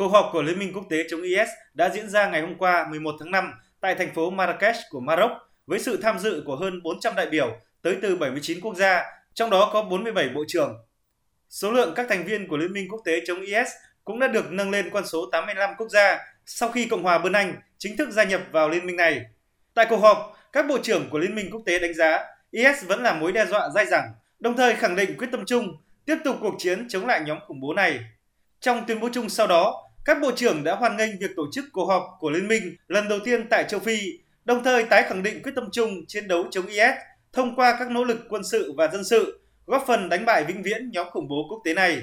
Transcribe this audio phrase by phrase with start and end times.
[0.00, 2.86] Cuộc họp của Liên minh quốc tế chống IS đã diễn ra ngày hôm qua
[2.90, 5.30] 11 tháng 5 tại thành phố Marrakesh của Maroc
[5.66, 9.02] với sự tham dự của hơn 400 đại biểu tới từ 79 quốc gia,
[9.34, 10.84] trong đó có 47 bộ trưởng.
[11.50, 13.68] Số lượng các thành viên của Liên minh quốc tế chống IS
[14.04, 17.32] cũng đã được nâng lên con số 85 quốc gia sau khi Cộng hòa Bơn
[17.32, 19.20] Anh chính thức gia nhập vào liên minh này.
[19.74, 22.20] Tại cuộc họp, các bộ trưởng của Liên minh quốc tế đánh giá
[22.50, 25.76] IS vẫn là mối đe dọa dai dẳng, đồng thời khẳng định quyết tâm chung
[26.04, 28.00] tiếp tục cuộc chiến chống lại nhóm khủng bố này.
[28.60, 31.64] Trong tuyên bố chung sau đó, các bộ trưởng đã hoan nghênh việc tổ chức
[31.72, 33.98] cuộc họp của Liên minh lần đầu tiên tại châu Phi,
[34.44, 36.94] đồng thời tái khẳng định quyết tâm chung chiến đấu chống IS
[37.32, 40.62] thông qua các nỗ lực quân sự và dân sự, góp phần đánh bại vĩnh
[40.62, 42.02] viễn nhóm khủng bố quốc tế này.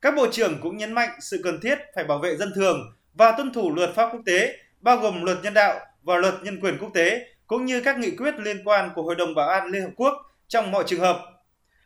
[0.00, 3.32] Các bộ trưởng cũng nhấn mạnh sự cần thiết phải bảo vệ dân thường và
[3.32, 6.78] tuân thủ luật pháp quốc tế, bao gồm luật nhân đạo và luật nhân quyền
[6.78, 9.82] quốc tế, cũng như các nghị quyết liên quan của Hội đồng Bảo an Liên
[9.82, 10.14] Hợp Quốc
[10.48, 11.16] trong mọi trường hợp.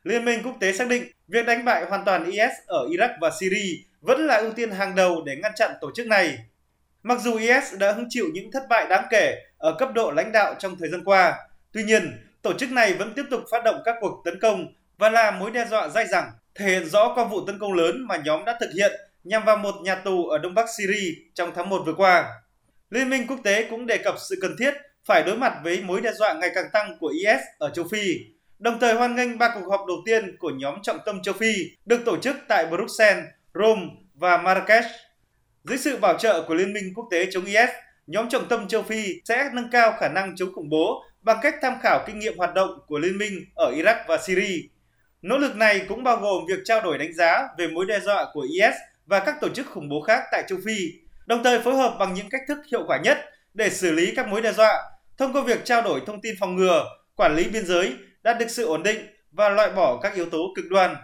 [0.04, 3.30] Liên minh quốc tế xác định việc đánh bại hoàn toàn IS ở Iraq và
[3.40, 6.38] Syria vẫn là ưu tiên hàng đầu để ngăn chặn tổ chức này.
[7.02, 10.32] Mặc dù IS đã hứng chịu những thất bại đáng kể ở cấp độ lãnh
[10.32, 11.34] đạo trong thời gian qua,
[11.72, 14.66] tuy nhiên, tổ chức này vẫn tiếp tục phát động các cuộc tấn công
[14.98, 18.06] và là mối đe dọa dai dẳng, thể hiện rõ qua vụ tấn công lớn
[18.06, 18.92] mà nhóm đã thực hiện
[19.24, 22.28] nhằm vào một nhà tù ở Đông Bắc Syria trong tháng 1 vừa qua.
[22.90, 26.00] Liên minh quốc tế cũng đề cập sự cần thiết phải đối mặt với mối
[26.00, 29.54] đe dọa ngày càng tăng của IS ở châu Phi, đồng thời hoan nghênh ba
[29.54, 31.54] cuộc họp đầu tiên của nhóm trọng tâm châu Phi
[31.86, 33.24] được tổ chức tại Bruxelles,
[33.54, 33.82] Rome
[34.14, 34.88] và Marrakesh.
[35.64, 37.70] Dưới sự bảo trợ của Liên minh quốc tế chống IS,
[38.06, 41.54] nhóm trọng tâm châu Phi sẽ nâng cao khả năng chống khủng bố bằng cách
[41.62, 44.68] tham khảo kinh nghiệm hoạt động của Liên minh ở Iraq và Syria.
[45.22, 48.26] Nỗ lực này cũng bao gồm việc trao đổi đánh giá về mối đe dọa
[48.32, 48.74] của IS
[49.06, 50.92] và các tổ chức khủng bố khác tại châu Phi,
[51.26, 53.18] đồng thời phối hợp bằng những cách thức hiệu quả nhất
[53.54, 54.82] để xử lý các mối đe dọa
[55.18, 56.84] thông qua việc trao đổi thông tin phòng ngừa,
[57.16, 57.92] quản lý biên giới,
[58.24, 58.98] đạt được sự ổn định
[59.32, 60.96] và loại bỏ các yếu tố cực đoan.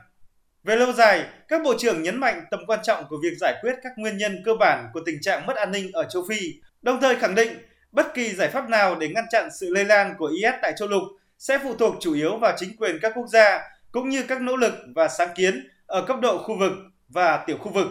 [0.65, 3.75] Về lâu dài, các bộ trưởng nhấn mạnh tầm quan trọng của việc giải quyết
[3.83, 7.01] các nguyên nhân cơ bản của tình trạng mất an ninh ở châu Phi, đồng
[7.01, 7.59] thời khẳng định
[7.93, 10.89] bất kỳ giải pháp nào để ngăn chặn sự lây lan của IS tại châu
[10.89, 11.03] lục
[11.39, 13.61] sẽ phụ thuộc chủ yếu vào chính quyền các quốc gia
[13.93, 16.73] cũng như các nỗ lực và sáng kiến ở cấp độ khu vực
[17.09, 17.87] và tiểu khu vực.